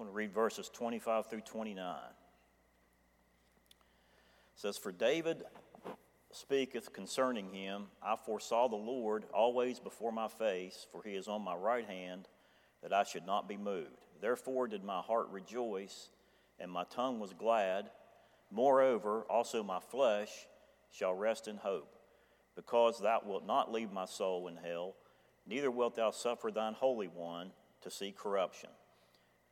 [0.00, 1.84] I want to read verses 25 through 29.
[1.84, 2.14] It
[4.54, 5.42] says, For David
[6.32, 11.42] speaketh concerning him, I foresaw the Lord always before my face, for he is on
[11.42, 12.28] my right hand,
[12.82, 14.06] that I should not be moved.
[14.22, 16.08] Therefore did my heart rejoice,
[16.58, 17.90] and my tongue was glad.
[18.50, 20.46] Moreover, also my flesh
[20.90, 21.94] shall rest in hope,
[22.56, 24.94] because thou wilt not leave my soul in hell,
[25.46, 27.50] neither wilt thou suffer thine Holy One
[27.82, 28.70] to see corruption.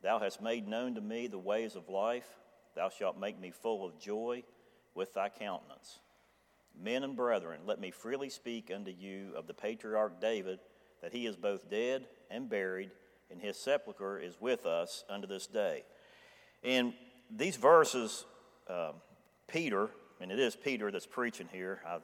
[0.01, 2.27] Thou hast made known to me the ways of life.
[2.75, 4.43] Thou shalt make me full of joy
[4.95, 5.99] with thy countenance.
[6.79, 10.59] Men and brethren, let me freely speak unto you of the patriarch David,
[11.01, 12.91] that he is both dead and buried,
[13.31, 15.83] and his sepulchre is with us unto this day.
[16.63, 16.93] In
[17.29, 18.25] these verses,
[18.69, 18.95] um,
[19.47, 19.89] Peter,
[20.21, 21.81] and it is Peter that's preaching here.
[21.87, 22.01] I've,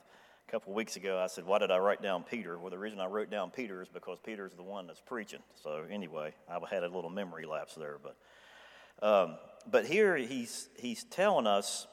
[0.47, 2.57] a couple of weeks ago, I said, Why did I write down Peter?
[2.59, 5.39] Well, the reason I wrote down Peter is because Peter's the one that's preaching.
[5.63, 7.97] So, anyway, I had a little memory lapse there.
[8.01, 9.37] But, um,
[9.69, 11.87] but here he's, he's telling us,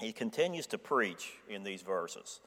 [0.00, 2.40] he continues to preach in these verses.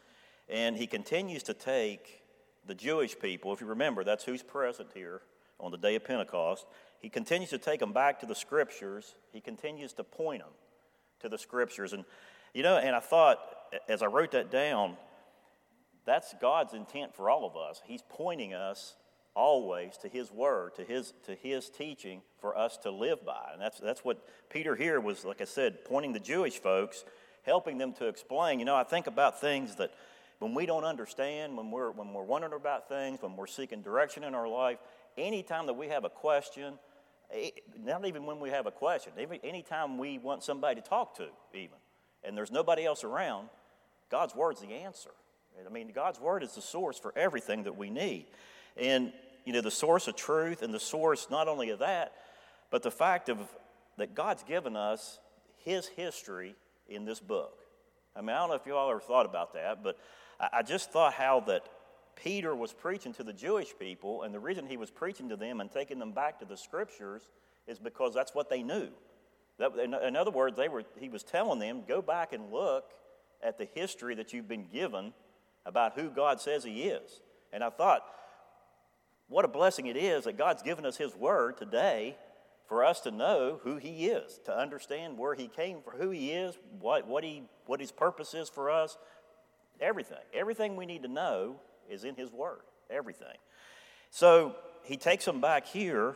[0.50, 2.22] And he continues to take
[2.68, 5.22] the Jewish people, if you remember, that's who's present here
[5.60, 6.66] on the day of Pentecost.
[7.02, 9.16] He continues to take them back to the scriptures.
[9.32, 10.52] He continues to point them
[11.22, 11.94] to the scriptures.
[11.94, 12.04] And,
[12.54, 13.40] you know, and I thought,
[13.88, 14.98] as I wrote that down,
[16.10, 17.82] that's God's intent for all of us.
[17.86, 18.96] He's pointing us
[19.36, 23.50] always to His Word, to His, to His teaching for us to live by.
[23.54, 27.06] And that's, that's what Peter here was, like I said, pointing the Jewish folks,
[27.44, 28.60] helping them to explain.
[28.60, 29.94] You know, I think about things that
[30.40, 34.24] when we don't understand, when we're, when we're wondering about things, when we're seeking direction
[34.24, 34.80] in our life,
[35.18, 36.74] anytime that we have a question,
[37.84, 41.78] not even when we have a question, anytime we want somebody to talk to, even,
[42.24, 43.50] and there's nobody else around,
[44.10, 45.12] God's Word's the answer.
[45.66, 48.26] I mean, God's Word is the source for everything that we need.
[48.78, 49.12] And,
[49.46, 52.14] you know, the source of truth and the source not only of that,
[52.72, 53.38] but the fact of
[53.98, 55.20] that God's given us
[55.58, 56.56] His history
[56.88, 57.54] in this book.
[58.16, 59.98] I mean, I don't know if you all ever thought about that, but
[60.40, 61.64] I just thought how that
[62.16, 65.62] Peter was preaching to the Jewish people, and the reason he was preaching to them
[65.62, 67.22] and taking them back to the scriptures
[67.68, 68.90] is because that's what they knew.
[69.58, 72.86] That, in other words, they were, he was telling them, go back and look
[73.44, 75.14] at the history that you've been given
[75.66, 77.22] about who God says He is.
[77.52, 78.04] And I thought,
[79.28, 82.18] what a blessing it is that God's given us His Word today
[82.68, 86.32] for us to know who He is, to understand where He came from, who He
[86.32, 88.98] is, what, what, he, what His purpose is for us.
[89.80, 90.18] Everything.
[90.34, 91.56] Everything we need to know
[91.90, 92.62] is in His Word.
[92.90, 93.38] Everything.
[94.12, 96.16] So He takes them back here.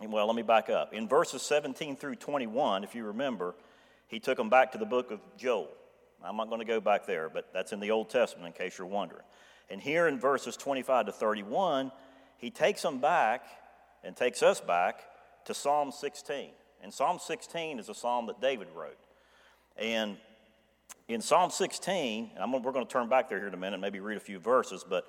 [0.00, 0.94] And Well, let me back up.
[0.94, 3.54] In verses 17 through 21, if you remember,
[4.06, 5.68] He took them back to the book of Joel.
[6.24, 8.78] I'm not going to go back there, but that's in the Old Testament in case
[8.78, 9.24] you're wondering.
[9.70, 11.92] And here in verses 25 to 31,
[12.38, 13.44] he takes them back
[14.02, 15.00] and takes us back
[15.44, 16.50] to Psalm 16.
[16.82, 18.98] And Psalm 16 is a psalm that David wrote.
[19.76, 20.16] And
[21.08, 24.00] in Psalm 16, and we're going to turn back there here in a minute, maybe
[24.00, 25.06] read a few verses, but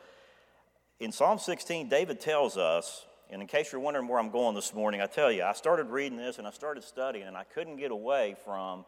[1.00, 4.74] in Psalm 16, David tells us, and in case you're wondering where I'm going this
[4.74, 7.78] morning, I tell you, I started reading this and I started studying, and I couldn't
[7.78, 8.86] get away from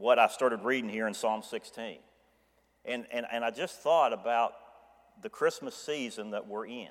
[0.00, 1.98] what I started reading here in Psalm 16.
[2.86, 4.54] And, and, and I just thought about
[5.20, 6.88] the Christmas season that we're in.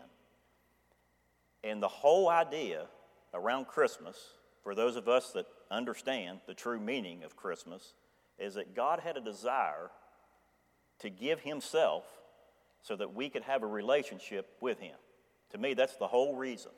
[1.64, 2.86] And the whole idea
[3.34, 4.16] around Christmas,
[4.64, 7.94] for those of us that understand the true meaning of Christmas,
[8.38, 9.90] is that God had a desire
[11.00, 12.06] to give Himself
[12.84, 14.96] so that we could have a relationship with Him.
[15.52, 16.72] To me, that's the whole reason.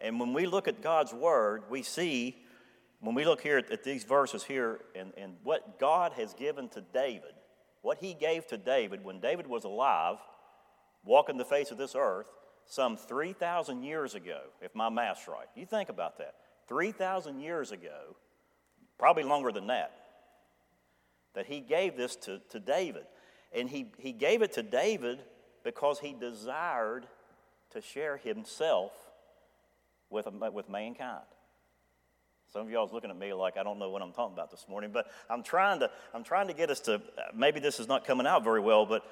[0.00, 2.41] And when we look at God's Word, we see
[3.02, 6.68] when we look here at, at these verses here and, and what God has given
[6.70, 7.34] to David,
[7.82, 10.18] what he gave to David when David was alive,
[11.04, 12.28] walking the face of this earth,
[12.64, 15.48] some 3,000 years ago, if my math's right.
[15.56, 16.36] You think about that.
[16.68, 18.14] 3,000 years ago,
[19.00, 19.92] probably longer than that,
[21.34, 23.04] that he gave this to, to David.
[23.52, 25.18] And he, he gave it to David
[25.64, 27.06] because he desired
[27.70, 28.92] to share himself
[30.08, 31.24] with, with mankind.
[32.52, 34.50] Some of y'all is looking at me like I don't know what I'm talking about
[34.50, 37.00] this morning, but I'm trying to I'm trying to get us to
[37.34, 39.04] maybe this is not coming out very well, but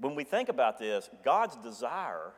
[0.00, 2.32] when we think about this, God's desire,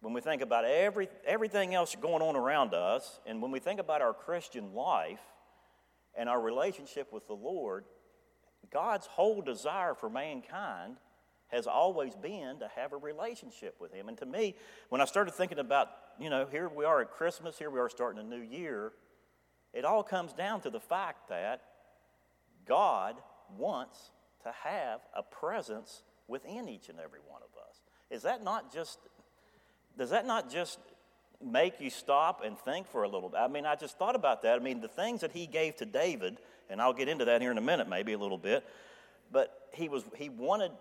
[0.00, 3.78] when we think about every, everything else going on around us, and when we think
[3.78, 5.20] about our Christian life
[6.16, 7.84] and our relationship with the Lord,
[8.72, 10.96] God's whole desire for mankind
[11.48, 14.08] has always been to have a relationship with Him.
[14.08, 14.54] And to me,
[14.88, 15.88] when I started thinking about,
[16.18, 18.92] you know, here we are at Christmas, here we are starting a new year,
[19.72, 21.62] it all comes down to the fact that
[22.66, 23.16] God
[23.56, 24.10] wants
[24.42, 27.82] to have a presence within each and every one of us.
[28.10, 28.98] Is that not just,
[29.96, 30.78] does that not just
[31.44, 33.38] make you stop and think for a little bit.
[33.38, 34.56] I mean, I just thought about that.
[34.56, 36.38] I mean, the things that he gave to David,
[36.68, 38.64] and I'll get into that here in a minute, maybe a little bit,
[39.30, 40.72] but he, was, he wanted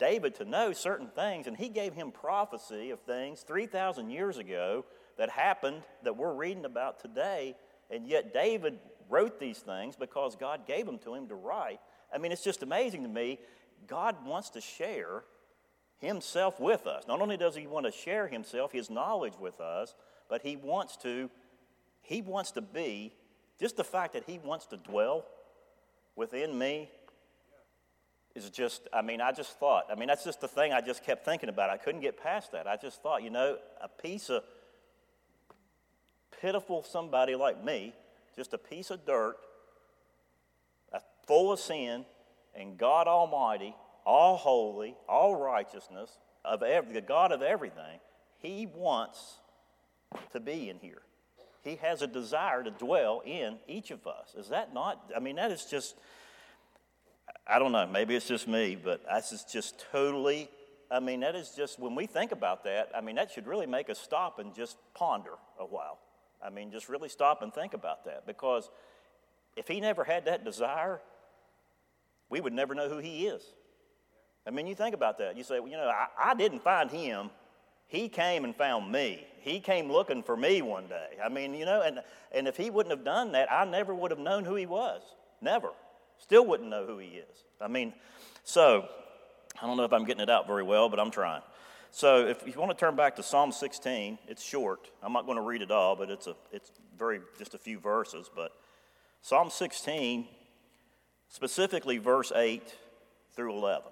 [0.00, 4.84] David to know certain things, and he gave him prophecy of things 3,000 years ago
[5.18, 7.54] that happened that we're reading about today,
[7.90, 11.80] and yet David wrote these things because God gave them to him to write.
[12.12, 13.38] I mean, it's just amazing to me.
[13.86, 15.24] God wants to share
[15.98, 17.04] himself with us.
[17.06, 19.94] Not only does he want to share himself, his knowledge with us,
[20.28, 21.30] but he wants to
[22.02, 23.12] he wants to be
[23.58, 25.26] just the fact that he wants to dwell
[26.16, 26.90] within me
[28.44, 31.04] is just I mean, I just thought, I mean, that's just the thing I just
[31.04, 31.70] kept thinking about.
[31.70, 32.66] I couldn't get past that.
[32.66, 34.42] I just thought, you know, a piece of
[36.40, 37.94] pitiful somebody like me,
[38.36, 39.36] just a piece of dirt,
[41.26, 42.04] full of sin,
[42.56, 48.00] and God Almighty all holy, all righteousness, of every, the God of everything,
[48.40, 49.36] He wants
[50.32, 51.02] to be in here.
[51.62, 54.34] He has a desire to dwell in each of us.
[54.36, 55.12] Is that not?
[55.14, 55.94] I mean, that is just,
[57.46, 60.48] I don't know, maybe it's just me, but that's is just totally,
[60.90, 63.66] I mean, that is just, when we think about that, I mean, that should really
[63.66, 65.98] make us stop and just ponder a while.
[66.44, 68.70] I mean, just really stop and think about that because
[69.56, 71.00] if He never had that desire,
[72.28, 73.42] we would never know who He is.
[74.46, 75.36] I mean, you think about that.
[75.36, 77.30] You say, well, you know, I, I didn't find him.
[77.86, 79.26] He came and found me.
[79.40, 81.18] He came looking for me one day.
[81.22, 82.00] I mean, you know, and,
[82.32, 85.02] and if he wouldn't have done that, I never would have known who he was.
[85.40, 85.70] Never.
[86.20, 87.44] Still wouldn't know who he is.
[87.60, 87.92] I mean,
[88.44, 88.88] so
[89.60, 91.42] I don't know if I'm getting it out very well, but I'm trying.
[91.90, 94.88] So if you want to turn back to Psalm 16, it's short.
[95.02, 97.80] I'm not going to read it all, but it's a it's very just a few
[97.80, 98.30] verses.
[98.34, 98.52] But
[99.22, 100.28] Psalm 16,
[101.28, 102.62] specifically verse 8
[103.34, 103.90] through 11.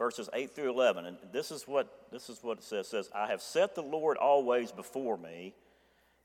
[0.00, 1.04] verses 8 through 11.
[1.04, 2.86] And this is what, this is what it says.
[2.86, 5.54] It says, I have set the Lord always before me,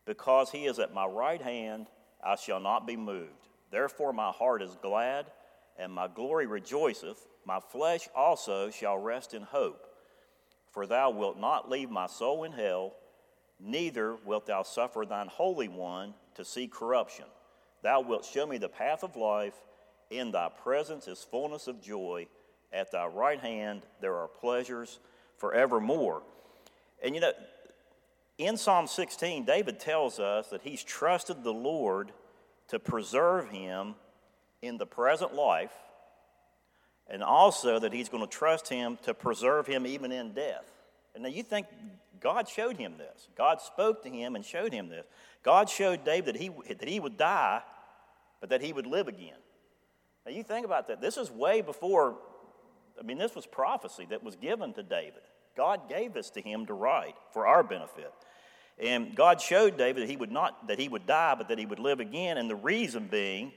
[0.05, 1.87] because he is at my right hand,
[2.23, 3.47] I shall not be moved.
[3.71, 5.25] Therefore my heart is glad,
[5.77, 7.27] and my glory rejoiceth.
[7.45, 9.87] My flesh also shall rest in hope.
[10.71, 12.93] For thou wilt not leave my soul in hell,
[13.59, 17.25] neither wilt thou suffer thine Holy One to see corruption.
[17.81, 19.53] Thou wilt show me the path of life.
[20.09, 22.27] In thy presence is fullness of joy
[22.75, 24.99] at thy right hand there are pleasures
[25.37, 26.21] forevermore.
[27.01, 27.31] And you know,
[28.37, 32.11] in Psalm 16, David tells us that he's trusted the Lord
[32.67, 33.95] to preserve him
[34.61, 35.73] in the present life,
[37.07, 40.65] and also that he's going to trust him to preserve him even in death.
[41.13, 41.67] And now you think
[42.19, 43.29] God showed him this.
[43.37, 45.05] God spoke to him and showed him this.
[45.43, 47.61] God showed David that he, that he would die,
[48.41, 49.37] but that he would live again.
[50.25, 50.99] Now you think about that.
[50.99, 52.15] This is way before
[52.99, 55.21] I mean, this was prophecy that was given to David.
[55.55, 58.11] God gave this to him to write for our benefit.
[58.77, 61.65] And God showed David that he would not that he would die, but that he
[61.65, 62.37] would live again.
[62.37, 63.53] And the reason being,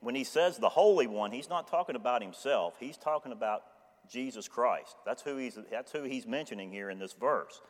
[0.00, 2.74] when he says the Holy One, he's not talking about himself.
[2.78, 3.62] He's talking about
[4.10, 4.96] Jesus Christ.
[5.06, 7.60] That's who he's that's who he's mentioning here in this verse.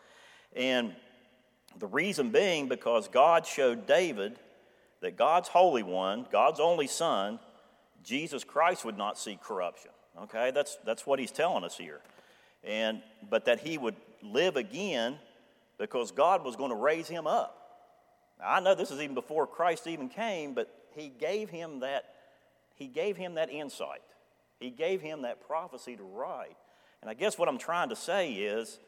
[0.56, 0.96] And
[1.78, 4.38] the reason being because God showed David
[5.00, 7.38] that God's Holy One, God's only Son,
[8.02, 9.90] Jesus Christ would not see corruption.
[10.22, 12.00] Okay, that's, that's what he's telling us here.
[12.62, 15.19] And, but that he would live again
[15.79, 17.56] because God was going to raise him up.
[18.39, 22.05] Now, I know this is even before Christ even came, but he gave him that,
[22.75, 24.03] he gave him that insight.
[24.58, 26.56] He gave him that prophecy to write.
[27.01, 28.79] And I guess what I'm trying to say is,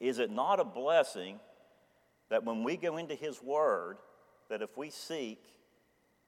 [0.00, 1.38] is it not a blessing
[2.28, 3.98] that when we go into his word,
[4.48, 5.42] that if we seek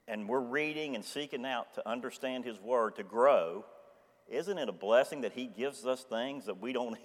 [0.06, 3.64] and we're reading and seeking out to understand his word to grow,
[4.30, 6.96] isn't it a blessing that he gives us things that we don't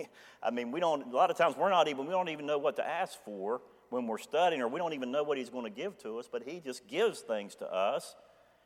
[0.43, 2.57] i mean we don't a lot of times we're not even we don't even know
[2.57, 5.65] what to ask for when we're studying or we don't even know what he's going
[5.65, 8.15] to give to us but he just gives things to us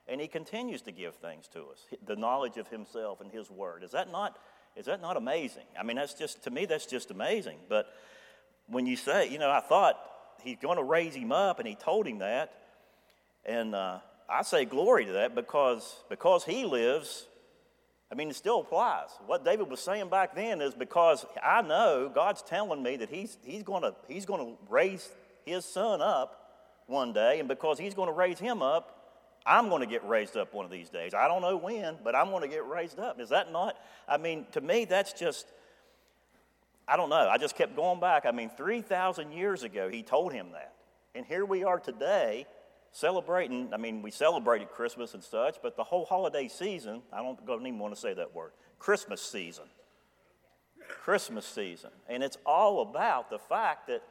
[0.07, 3.83] and he continues to give things to us the knowledge of himself and his word.
[3.83, 4.37] Is that not
[4.75, 5.65] is that not amazing?
[5.77, 7.93] I mean that's just to me that's just amazing but
[8.67, 9.97] when you say you know i thought
[10.43, 12.53] he's going to raise him up and he told him that
[13.45, 13.99] and uh,
[14.29, 17.27] i say glory to that because because he lives
[18.11, 19.09] I mean, it still applies.
[19.25, 23.37] What David was saying back then is because I know God's telling me that he's,
[23.43, 25.09] he's going to he's going to raise
[25.45, 26.43] his son up
[26.87, 28.97] one day, and because he's going to raise him up,
[29.45, 31.13] I'm going to get raised up one of these days.
[31.13, 33.19] I don't know when, but I'm going to get raised up.
[33.19, 33.77] Is that not?
[34.07, 35.47] I mean, to me, that's just,
[36.87, 37.29] I don't know.
[37.29, 38.25] I just kept going back.
[38.25, 40.73] I mean, 3,000 years ago, he told him that.
[41.15, 42.45] And here we are today,
[42.91, 47.45] celebrating, I mean, we celebrated Christmas and such, but the whole holiday season, I don't,
[47.45, 49.65] don't even want to say that word, Christmas season.
[50.87, 51.91] Christmas season.
[52.07, 54.03] And it's all about the fact that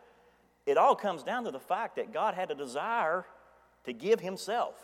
[0.66, 3.24] it all comes down to the fact that God had a desire
[3.84, 4.74] to give himself,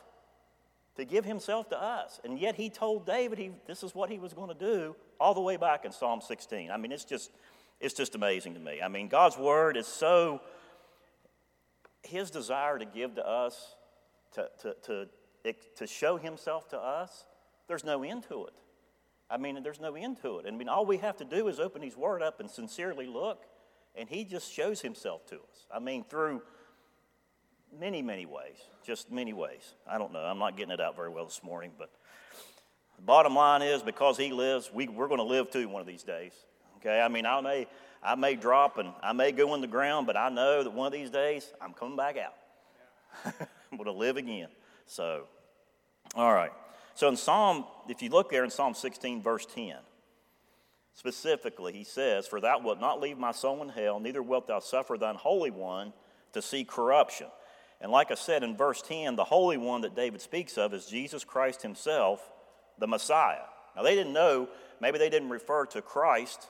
[0.97, 2.21] to give himself to us.
[2.25, 5.35] And yet he told David he, this is what he was going to do all
[5.35, 6.71] the way back in Psalm 16.
[6.71, 7.31] I mean, it's just,
[7.81, 8.81] it's just amazing to me.
[8.83, 10.41] I mean, God's word is so,
[12.03, 13.75] his desire to give to us,
[14.33, 14.75] to, to,
[15.45, 17.27] to, to show himself to us,
[17.69, 18.55] there's no end to it.
[19.31, 20.47] I mean, there's no end to it.
[20.47, 23.45] I mean, all we have to do is open his word up and sincerely look,
[23.95, 25.67] and he just shows himself to us.
[25.75, 26.43] I mean, through
[27.79, 29.75] many, many ways, just many ways.
[29.89, 30.21] I don't know.
[30.21, 31.91] I'm not getting it out very well this morning, but
[32.97, 35.87] the bottom line is because he lives, we, we're going to live too one of
[35.87, 36.33] these days.
[36.77, 37.01] Okay?
[37.01, 37.67] I mean, I may,
[38.03, 40.87] I may drop and I may go in the ground, but I know that one
[40.87, 43.39] of these days I'm coming back out.
[43.73, 44.49] I'm to live again.
[44.87, 45.25] So,
[46.15, 46.53] all right.
[46.95, 49.77] So in Psalm, if you look there in Psalm 16, verse 10,
[50.95, 54.59] specifically, he says, For thou wilt not leave my soul in hell, neither wilt thou
[54.59, 55.95] suffer thine Holy One
[56.35, 57.29] to see corruption.
[57.81, 60.87] And like I said in verse 10, the Holy One that David speaks of is
[60.87, 62.31] Jesus Christ himself,
[62.79, 63.45] the Messiah.
[63.75, 64.49] Now, they didn't know,
[64.81, 66.47] maybe they didn't refer to Christ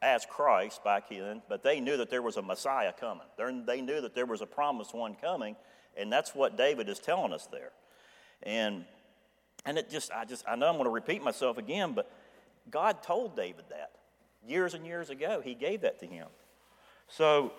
[0.00, 3.26] as Christ back then, but they knew that there was a Messiah coming.
[3.66, 5.56] They knew that there was a promised one coming,
[5.96, 7.70] and that's what David is telling us there.
[8.42, 8.84] And,
[9.64, 12.10] and it just, I just, I know I'm going to repeat myself again, but
[12.70, 13.92] God told David that
[14.46, 15.40] years and years ago.
[15.42, 16.28] He gave that to him.
[17.08, 17.52] So,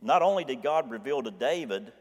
[0.00, 1.92] not only did God reveal to David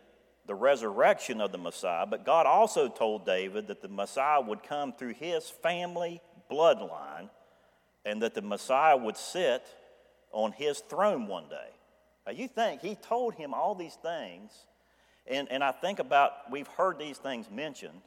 [0.46, 4.94] the resurrection of the Messiah, but God also told David that the Messiah would come
[4.94, 6.22] through his family
[6.52, 7.30] bloodline
[8.06, 9.66] and that the Messiah would sit
[10.32, 11.70] on his throne one day.
[12.26, 14.52] Now, you think he told him all these things,
[15.28, 18.02] and, and I think about, we've heard these things mentioned,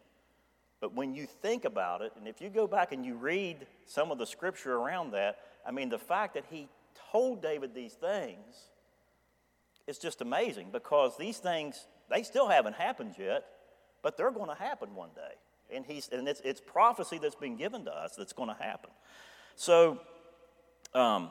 [0.81, 4.11] but when you think about it, and if you go back and you read some
[4.11, 6.69] of the scripture around that, I mean, the fact that he
[7.11, 8.55] told David these things
[9.87, 13.47] is just amazing because these things, they still haven't happened yet,
[14.03, 15.75] but they're going to happen one day.
[15.75, 18.91] And, he's, and it's, it's prophecy that's been given to us that's going to happen.
[19.57, 19.99] So,
[20.95, 21.31] um,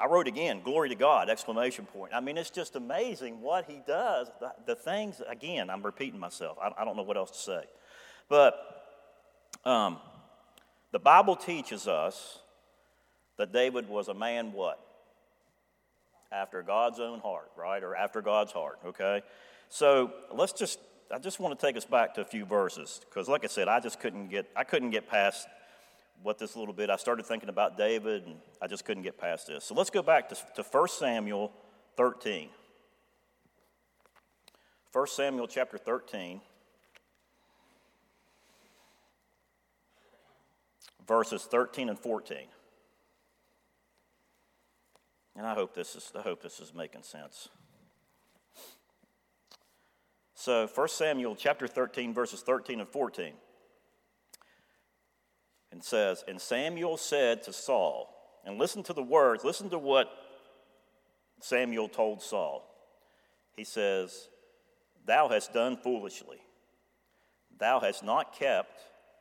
[0.00, 2.14] I wrote again, glory to God, exclamation point.
[2.14, 4.30] I mean, it's just amazing what he does.
[4.38, 6.56] The, the things, again, I'm repeating myself.
[6.62, 7.64] I, I, don't know what else to say.
[8.28, 8.54] But
[9.64, 9.98] um,
[10.92, 12.38] the Bible teaches us
[13.38, 14.78] that David was a man what?
[16.30, 17.82] After God's own heart, right?
[17.82, 19.22] Or after God's heart, okay?
[19.68, 20.78] So let's just,
[21.12, 23.66] I just want to take us back to a few verses because, like I said,
[23.66, 25.48] I just couldn't get, I couldn't get past
[26.22, 26.90] what this little bit.
[26.90, 29.64] I started thinking about David and I just couldn't get past this.
[29.64, 31.52] So let's go back to, to 1 Samuel
[31.96, 32.48] 13.
[34.92, 36.40] 1 Samuel chapter 13.
[41.06, 42.36] Verses 13 and 14.
[45.36, 47.48] And I hope this is, I hope this is making sense.
[50.34, 53.32] So 1 Samuel chapter 13, verses 13 and 14.
[55.70, 60.10] And says, And Samuel said to Saul, and listen to the words, listen to what
[61.40, 62.64] Samuel told Saul.
[63.56, 64.28] He says,
[65.06, 66.38] Thou hast done foolishly.
[67.58, 68.80] Thou hast not kept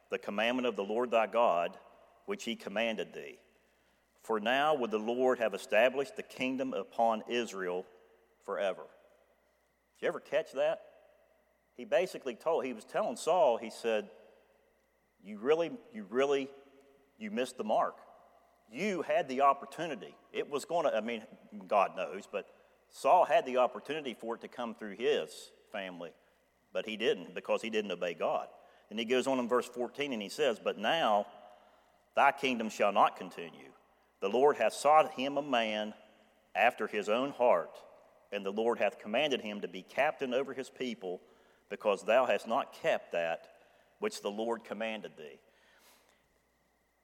[0.10, 1.78] the commandment of the Lord thy God,
[2.26, 3.40] which he commanded thee.
[4.24, 7.86] For now would the Lord have established the kingdom upon Israel
[8.46, 8.84] forever.
[10.00, 10.82] Did you ever catch that?
[11.76, 14.10] He basically told, he was telling Saul, he said,
[15.28, 16.48] You really, you really,
[17.20, 17.98] you missed the mark.
[18.72, 20.16] You had the opportunity.
[20.32, 21.22] It was going to, I mean,
[21.68, 22.46] God knows, but
[22.90, 26.12] Saul had the opportunity for it to come through his family,
[26.72, 28.48] but he didn't because he didn't obey God.
[28.90, 31.28] And he goes on in verse 14 and he says, But now
[32.16, 33.72] thy kingdom shall not continue.
[34.22, 35.94] The Lord hath sought him a man
[36.56, 37.78] after his own heart,
[38.32, 41.20] and the Lord hath commanded him to be captain over his people,
[41.70, 43.48] because thou hast not kept that
[44.00, 45.40] which the Lord commanded thee.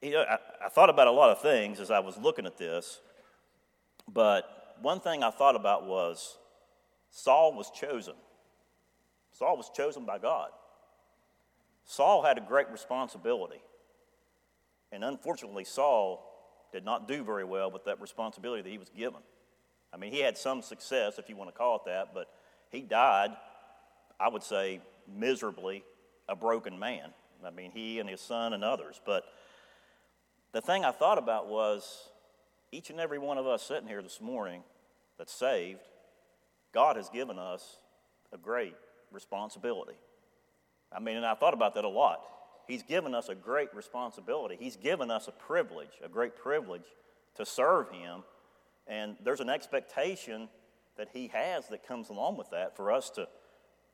[0.01, 2.57] You know, I, I thought about a lot of things as I was looking at
[2.57, 2.99] this,
[4.11, 6.37] but one thing I thought about was
[7.09, 8.15] Saul was chosen.
[9.31, 10.49] Saul was chosen by God.
[11.85, 13.61] Saul had a great responsibility.
[14.91, 16.29] And unfortunately, Saul
[16.71, 19.21] did not do very well with that responsibility that he was given.
[19.93, 22.27] I mean, he had some success, if you want to call it that, but
[22.69, 23.31] he died,
[24.19, 25.83] I would say, miserably
[26.27, 27.13] a broken man.
[27.45, 29.01] I mean, he and his son and others.
[29.05, 29.25] But
[30.53, 32.09] the thing I thought about was
[32.71, 34.63] each and every one of us sitting here this morning
[35.17, 35.81] that's saved,
[36.73, 37.77] God has given us
[38.31, 38.75] a great
[39.11, 39.97] responsibility.
[40.91, 42.21] I mean, and I thought about that a lot.
[42.67, 44.57] He's given us a great responsibility.
[44.59, 46.85] He's given us a privilege, a great privilege
[47.35, 48.23] to serve Him.
[48.87, 50.49] And there's an expectation
[50.97, 53.27] that He has that comes along with that for us to,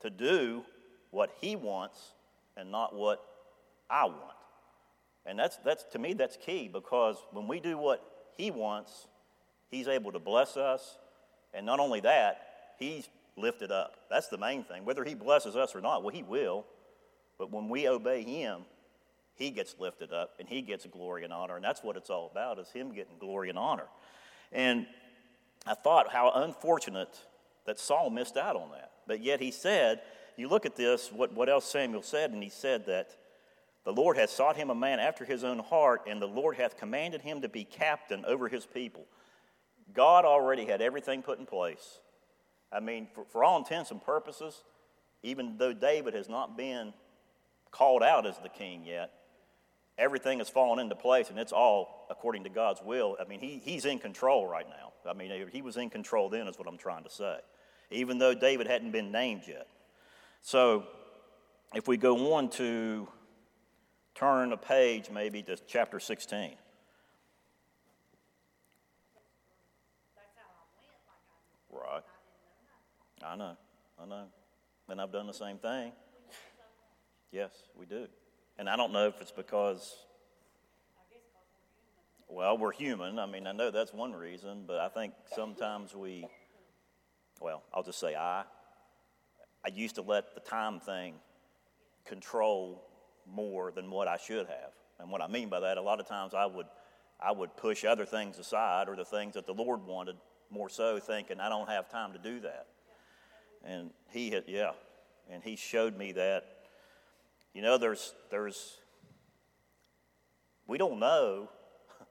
[0.00, 0.64] to do
[1.10, 2.12] what He wants
[2.56, 3.20] and not what
[3.88, 4.36] I want.
[5.26, 8.02] And that's, that's, to me, that's key because when we do what
[8.36, 9.06] He wants,
[9.70, 10.98] He's able to bless us.
[11.54, 13.96] And not only that, He's lifted up.
[14.10, 14.84] That's the main thing.
[14.84, 16.66] Whether He blesses us or not, well, He will.
[17.38, 18.62] But when we obey Him,
[19.34, 21.56] He gets lifted up and He gets glory and honor.
[21.56, 23.86] And that's what it's all about, is Him getting glory and honor.
[24.52, 24.86] And
[25.66, 27.18] I thought how unfortunate
[27.66, 28.92] that Saul missed out on that.
[29.06, 30.00] But yet he said,
[30.40, 33.16] you look at this, what, what else Samuel said, and he said that
[33.84, 36.76] the Lord hath sought him a man after his own heart, and the Lord hath
[36.76, 39.06] commanded him to be captain over his people.
[39.94, 41.98] God already had everything put in place.
[42.72, 44.62] I mean, for, for all intents and purposes,
[45.22, 46.92] even though David has not been
[47.70, 49.12] called out as the king yet,
[49.98, 53.16] everything has fallen into place and it's all according to God's will.
[53.20, 54.92] I mean, he, he's in control right now.
[55.08, 57.38] I mean, he was in control then, is what I'm trying to say,
[57.90, 59.66] even though David hadn't been named yet.
[60.42, 60.84] So,
[61.74, 63.08] if we go on to
[64.14, 66.56] turn a page maybe to chapter 16.
[71.70, 72.02] Right.
[73.24, 73.56] I know.
[74.02, 74.24] I know.
[74.88, 75.92] And I've done the same thing.
[77.30, 78.08] Yes, we do.
[78.58, 79.94] And I don't know if it's because,
[82.28, 83.18] well, we're human.
[83.18, 86.26] I mean, I know that's one reason, but I think sometimes we,
[87.40, 88.42] well, I'll just say I.
[89.64, 91.14] I used to let the time thing
[92.04, 92.82] control
[93.26, 94.72] more than what I should have.
[94.98, 96.66] And what I mean by that, a lot of times I would,
[97.20, 100.16] I would push other things aside or the things that the Lord wanted
[100.50, 102.66] more so, thinking I don't have time to do that.
[103.64, 104.72] And He had, yeah,
[105.30, 106.44] and He showed me that.
[107.54, 108.78] You know, there's, there's,
[110.66, 111.48] we don't know.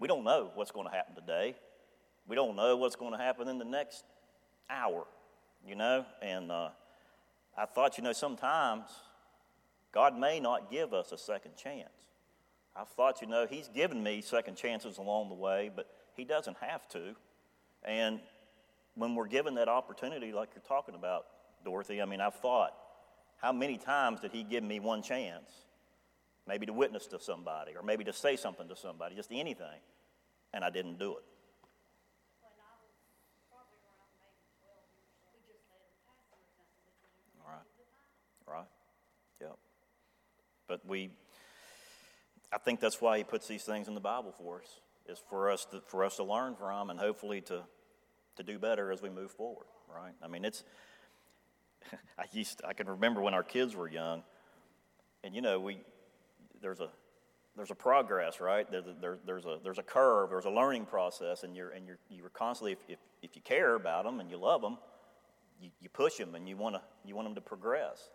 [0.00, 1.54] We don't know what's going to happen today.
[2.26, 4.04] We don't know what's going to happen in the next
[4.68, 5.06] hour,
[5.66, 6.04] you know?
[6.22, 6.70] And uh,
[7.56, 8.88] I thought, you know, sometimes
[9.92, 11.88] God may not give us a second chance.
[12.76, 16.56] I've thought, you know, He's given me second chances along the way, but He doesn't
[16.58, 17.14] have to.
[17.84, 18.20] And
[18.94, 21.26] when we're given that opportunity, like you're talking about,
[21.64, 22.74] Dorothy, I mean, I've thought,
[23.40, 25.50] how many times did He give me one chance?
[26.46, 29.80] Maybe to witness to somebody, or maybe to say something to somebody, just anything,
[30.52, 31.24] and I didn't do it.
[37.46, 38.54] Right.
[38.54, 38.66] Right.
[39.40, 39.56] Yep.
[40.66, 41.10] But we,
[42.52, 45.50] I think that's why he puts these things in the Bible for us, is for
[45.50, 47.62] us to, for us to learn from and hopefully to,
[48.36, 50.14] to do better as we move forward, right?
[50.22, 50.64] I mean, it's,
[52.18, 54.22] I used, to, I can remember when our kids were young,
[55.22, 55.78] and you know, we,
[56.60, 56.88] there's a,
[57.56, 58.68] there's a progress, right?
[58.70, 61.86] There's a, there, there's a, there's a curve, there's a learning process, and you're, and
[61.86, 64.78] you're, you're constantly, if, if, if you care about them and you love them,
[65.60, 68.10] you, you push them and you want to, you want them to progress.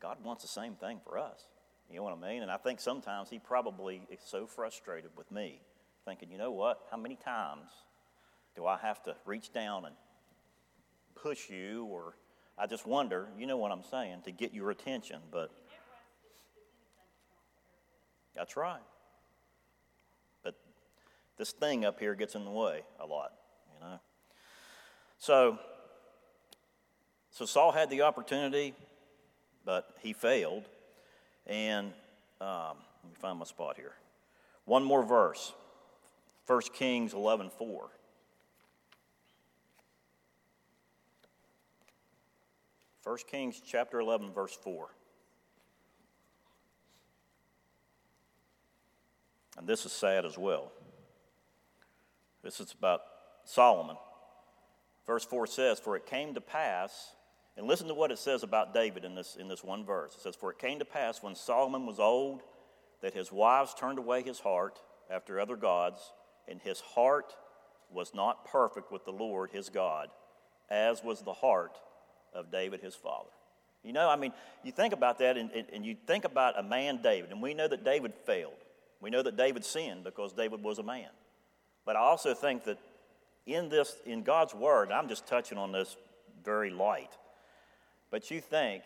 [0.00, 1.44] God wants the same thing for us.
[1.90, 2.42] You know what I mean?
[2.42, 5.60] And I think sometimes He probably is so frustrated with me,
[6.04, 6.80] thinking, you know what?
[6.90, 7.68] How many times
[8.56, 9.94] do I have to reach down and
[11.14, 11.84] push you?
[11.84, 12.14] Or
[12.56, 15.20] I just wonder, you know what I'm saying, to get your attention.
[15.30, 15.50] But
[18.34, 18.80] that's right.
[20.44, 20.54] But
[21.36, 23.32] this thing up here gets in the way a lot,
[23.74, 24.00] you know?
[25.18, 25.58] So,
[27.30, 28.74] so Saul had the opportunity
[29.64, 30.64] but he failed.
[31.46, 31.92] And
[32.40, 33.92] um, let me find my spot here.
[34.64, 35.52] One more verse
[36.46, 37.88] 1 Kings 11 4.
[43.02, 44.88] First Kings chapter 11 verse 4.
[49.58, 50.72] And this is sad as well.
[52.42, 53.02] This is about
[53.44, 53.96] Solomon.
[55.06, 57.12] Verse 4 says, For it came to pass
[57.56, 60.14] and listen to what it says about David in this, in this one verse.
[60.14, 62.42] It says, For it came to pass when Solomon was old
[63.02, 64.78] that his wives turned away his heart
[65.10, 66.12] after other gods,
[66.48, 67.34] and his heart
[67.90, 70.08] was not perfect with the Lord his God,
[70.70, 71.78] as was the heart
[72.32, 73.30] of David his father.
[73.82, 74.32] You know, I mean,
[74.62, 77.66] you think about that and, and, you think about a man, David, and we know
[77.66, 78.52] that David failed.
[79.00, 81.08] We know that David sinned because David was a man.
[81.86, 82.78] But I also think that
[83.46, 85.96] in this, in God's word, I'm just touching on this
[86.44, 87.10] very light.
[88.10, 88.82] But you think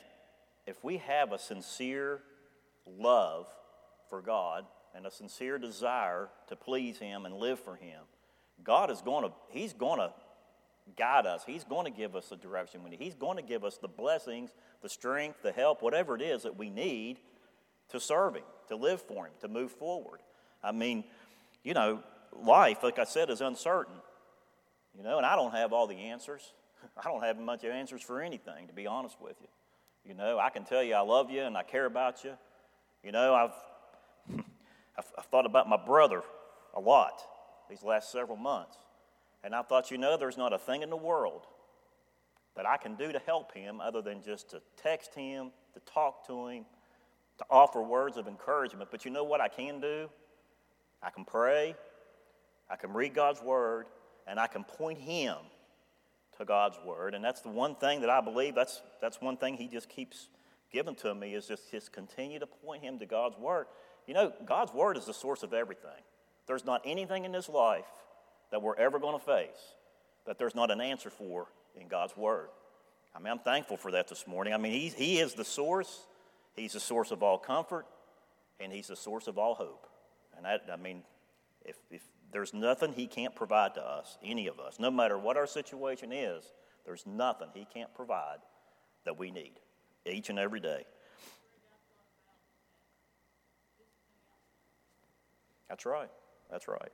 [0.67, 2.21] if we have a sincere
[2.87, 3.47] love
[4.09, 8.01] for God and a sincere desire to please Him and live for Him,
[8.63, 10.13] God is going to, He's going to
[10.97, 11.43] guide us.
[11.47, 13.01] He's going to give us the direction we need.
[13.01, 14.51] He's going to give us the blessings,
[14.83, 17.19] the strength, the help, whatever it is that we need
[17.89, 20.21] to serve Him, to live for Him, to move forward.
[20.63, 21.05] I mean,
[21.63, 23.97] you know, life, like I said, is uncertain.
[24.97, 26.53] You know, and I don't have all the answers.
[26.97, 29.49] I don't have much answers for anything, to be honest with you.
[30.05, 32.35] You know, I can tell you I love you and I care about you.
[33.03, 34.39] You know, I've,
[34.99, 36.23] I've, I've thought about my brother
[36.75, 37.21] a lot
[37.69, 38.77] these last several months.
[39.43, 41.47] And I thought, you know, there's not a thing in the world
[42.57, 46.27] that I can do to help him other than just to text him, to talk
[46.29, 46.65] to him,
[47.39, 48.91] to offer words of encouragement.
[48.91, 50.09] But you know what I can do?
[51.03, 51.75] I can pray,
[52.71, 53.87] I can read God's word,
[54.27, 55.37] and I can point him
[56.39, 57.15] to God's word.
[57.15, 60.29] And that's the one thing that I believe, that's, that's one thing he just keeps
[60.73, 63.67] giving to me is just, just continue to point him to God's word.
[64.07, 65.91] You know, God's word is the source of everything.
[66.47, 67.85] There's not anything in this life
[68.51, 69.75] that we're ever going to face
[70.27, 71.47] that there's not an answer for
[71.79, 72.49] in God's word.
[73.15, 74.55] I mean, I'm thankful for that this morning.
[74.55, 76.07] I mean, he, he is the source,
[76.55, 77.87] He's the source of all comfort,
[78.61, 79.87] and He's the source of all hope.
[80.37, 81.03] And that, I mean,
[81.65, 82.03] if, if
[82.35, 86.13] there's nothing He can't provide to us, any of us, no matter what our situation
[86.13, 86.45] is,
[86.85, 88.39] there's nothing He can't provide
[89.05, 89.53] that we need
[90.05, 90.85] each and every day.
[95.69, 96.11] That's right.
[96.51, 96.91] That's right.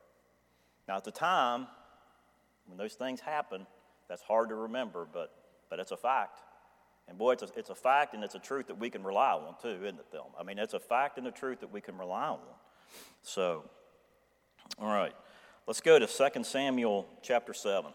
[0.86, 1.66] Now, at the time,
[2.66, 3.66] when those things happen,
[4.10, 5.32] that's hard to remember, but,
[5.70, 6.40] but it's a fact.
[7.08, 9.32] And boy, it's a, it's a fact and it's a truth that we can rely
[9.32, 10.06] on too, isn't it?
[10.38, 12.38] I mean, it's a fact and a truth that we can rely on.
[13.22, 13.64] So,
[14.78, 15.14] all right,
[15.66, 17.92] let's go to 2 Samuel chapter 7.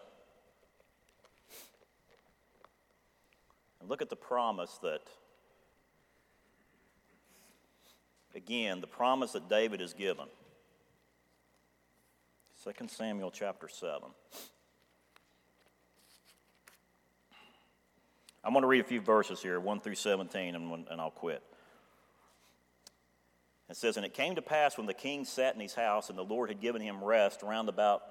[3.80, 5.02] And look at the promise that,
[8.34, 10.26] again, the promise that David is given.
[12.64, 14.08] 2 Samuel chapter 7.
[18.42, 21.42] I'm going to read a few verses here, 1 through 17, and, and I'll quit.
[23.68, 26.18] It says, And it came to pass when the king sat in his house, and
[26.18, 28.02] the Lord had given him rest round about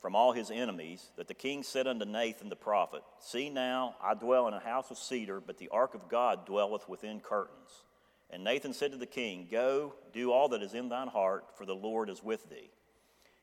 [0.00, 4.14] from all his enemies, that the king said unto Nathan the prophet, See now, I
[4.14, 7.82] dwell in a house of cedar, but the ark of God dwelleth within curtains.
[8.30, 11.66] And Nathan said to the king, Go, do all that is in thine heart, for
[11.66, 12.70] the Lord is with thee.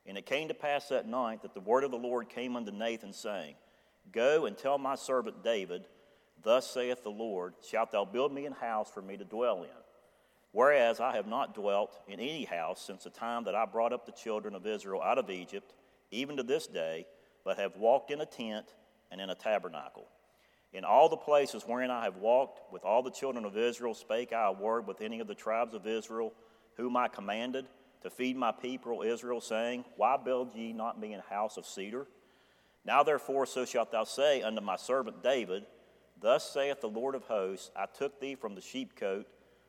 [0.05, 2.71] And it came to pass that night that the word of the Lord came unto
[2.71, 3.55] Nathan, saying,
[4.11, 5.85] Go and tell my servant David,
[6.41, 9.84] Thus saith the Lord, Shalt thou build me an house for me to dwell in?
[10.55, 14.05] Whereas I have not dwelt in any house since the time that I brought up
[14.05, 15.73] the children of Israel out of Egypt,
[16.11, 17.07] even to this day,
[17.43, 18.73] but have walked in a tent
[19.11, 20.07] and in a tabernacle.
[20.71, 24.31] In all the places wherein I have walked with all the children of Israel, spake
[24.31, 26.31] I a word with any of the tribes of Israel,
[26.77, 27.65] whom I commanded
[28.03, 32.07] to feed my people Israel, saying, Why build ye not me an house of cedar?
[32.85, 35.65] Now therefore, so shalt thou say unto my servant David,
[36.21, 39.25] Thus saith the Lord of hosts I took thee from the sheepcote,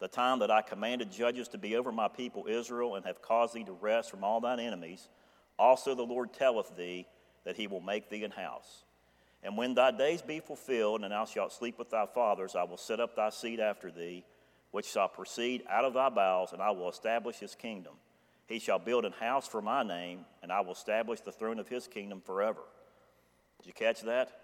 [0.00, 3.54] the time that I commanded judges to be over my people Israel and have caused
[3.54, 5.08] thee to rest from all thine enemies,
[5.58, 7.06] also the Lord telleth thee
[7.44, 8.84] that he will make thee an house.
[9.42, 12.76] And when thy days be fulfilled, and thou shalt sleep with thy fathers, I will
[12.76, 14.24] set up thy seed after thee,
[14.70, 17.94] which shall proceed out of thy bowels, and I will establish his kingdom.
[18.46, 21.68] He shall build an house for my name, and I will establish the throne of
[21.68, 22.62] his kingdom forever.
[23.58, 24.39] Did you catch that?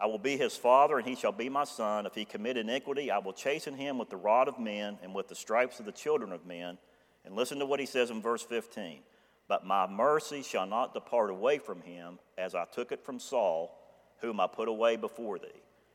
[0.00, 2.06] I will be his father, and he shall be my son.
[2.06, 5.28] If he commit iniquity, I will chasten him with the rod of men and with
[5.28, 6.78] the stripes of the children of men.
[7.24, 9.00] And listen to what he says in verse 15.
[9.48, 13.76] But my mercy shall not depart away from him, as I took it from Saul,
[14.20, 15.46] whom I put away before thee.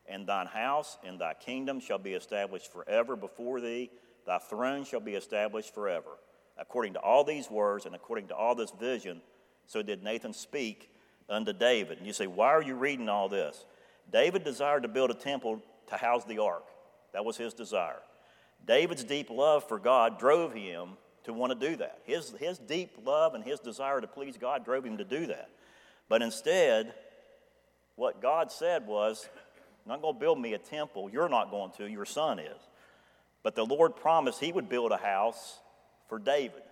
[0.05, 3.89] And thine house and thy kingdom shall be established forever before thee.
[4.25, 6.09] Thy throne shall be established forever.
[6.57, 9.21] According to all these words and according to all this vision,
[9.65, 10.89] so did Nathan speak
[11.29, 11.99] unto David.
[11.99, 13.65] And you say, why are you reading all this?
[14.11, 16.65] David desired to build a temple to house the ark.
[17.13, 18.01] That was his desire.
[18.65, 20.91] David's deep love for God drove him
[21.25, 21.99] to want to do that.
[22.05, 25.49] His, his deep love and his desire to please God drove him to do that.
[26.09, 26.93] But instead,
[27.95, 29.27] what God said was,
[29.85, 31.09] I'm not going to build me a temple.
[31.11, 31.87] You're not going to.
[31.87, 32.61] Your son is.
[33.41, 35.59] But the Lord promised he would build a house
[36.07, 36.63] for David.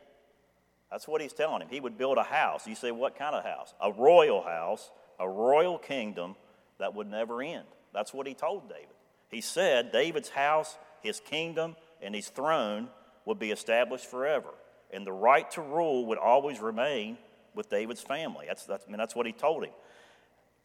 [0.89, 1.67] That's what he's telling him.
[1.69, 2.67] He would build a house.
[2.67, 3.73] You say, what kind of house?
[3.81, 6.35] A royal house, a royal kingdom
[6.81, 7.65] that would never end.
[7.93, 8.95] That's what he told David.
[9.29, 12.89] He said David's house, his kingdom, and his throne
[13.25, 14.49] would be established forever,
[14.91, 17.17] and the right to rule would always remain
[17.55, 18.45] with David's family.
[18.47, 19.71] That's, that's, I mean, that's what he told him.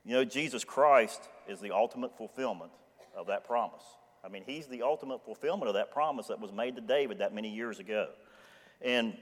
[0.04, 2.70] You know, Jesus Christ is the ultimate fulfillment
[3.16, 3.82] of that promise.
[4.24, 7.34] I mean, he's the ultimate fulfillment of that promise that was made to David that
[7.34, 8.08] many years ago.
[8.82, 9.16] And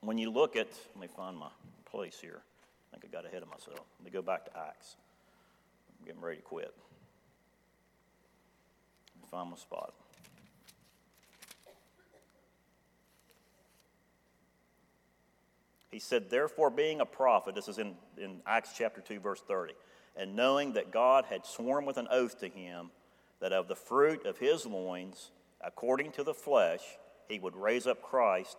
[0.00, 1.48] when you look at, let me find my
[1.90, 2.40] place here.
[2.92, 3.80] I think I got ahead of myself.
[3.98, 4.96] Let me go back to Acts.
[6.00, 6.74] I'm getting ready to quit.
[9.30, 9.94] Find my spot.
[15.90, 19.74] He said, Therefore, being a prophet, this is in, in Acts chapter 2, verse 30,
[20.16, 22.90] and knowing that God had sworn with an oath to him
[23.40, 26.82] that of the fruit of his loins, according to the flesh,
[27.28, 28.56] he would raise up Christ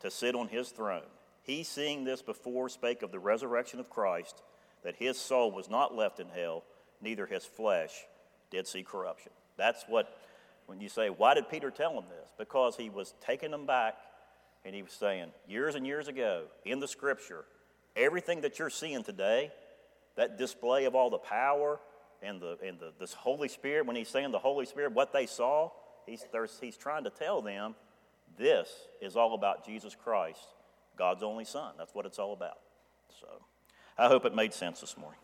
[0.00, 1.02] to sit on his throne.
[1.42, 4.42] He, seeing this before, spake of the resurrection of Christ,
[4.82, 6.64] that his soul was not left in hell,
[7.00, 7.92] neither his flesh
[8.50, 9.32] did see corruption.
[9.56, 10.18] That's what,
[10.66, 12.30] when you say, why did Peter tell him this?
[12.38, 13.96] Because he was taking them back
[14.64, 17.44] and he was saying, years and years ago, in the scripture,
[17.94, 19.52] everything that you're seeing today,
[20.16, 21.78] that display of all the power
[22.22, 25.26] and the and the this Holy Spirit, when he's saying the Holy Spirit, what they
[25.26, 25.70] saw,
[26.06, 26.24] he's
[26.60, 27.74] he's trying to tell them
[28.38, 28.68] this
[29.00, 30.40] is all about Jesus Christ,
[30.96, 31.74] God's only Son.
[31.78, 32.58] That's what it's all about.
[33.20, 33.26] So
[33.98, 35.20] I hope it made sense this morning.